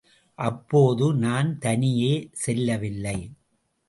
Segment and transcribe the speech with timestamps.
[0.37, 2.13] அப்போது நான் தனியே
[2.31, 3.17] செல்லவில்லை.